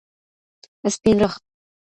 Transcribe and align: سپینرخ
سپینرخ 0.93 1.33